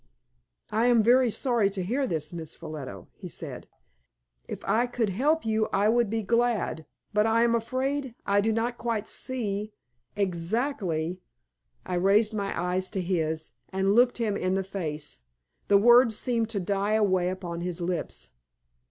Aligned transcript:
"I 0.71 0.87
am 0.87 1.03
very 1.03 1.29
sorry 1.29 1.69
to 1.69 1.83
hear 1.83 2.07
this, 2.07 2.33
Miss 2.33 2.55
Ffolliot," 2.55 3.05
he 3.13 3.27
said. 3.29 3.67
"If 4.47 4.65
I 4.65 4.87
could 4.87 5.09
help 5.11 5.45
you 5.45 5.69
I 5.71 5.89
would 5.89 6.09
be 6.09 6.23
glad, 6.23 6.87
but 7.13 7.27
I 7.27 7.43
am 7.43 7.53
afraid 7.53 8.15
I 8.25 8.41
do 8.41 8.51
not 8.51 8.79
quite 8.79 9.07
see 9.07 9.73
exactly" 10.15 11.21
I 11.85 11.93
raised 11.93 12.33
my 12.33 12.51
eyes 12.59 12.89
to 12.97 12.99
his 13.01 13.51
and 13.69 13.91
looked 13.91 14.17
him 14.17 14.35
in 14.35 14.55
the 14.55 14.63
face. 14.63 15.19
The 15.67 15.77
words 15.77 16.17
seemed 16.17 16.49
to 16.49 16.59
die 16.59 16.93
away 16.93 17.29
upon 17.29 17.61
his 17.61 17.79
lips. 17.79 18.31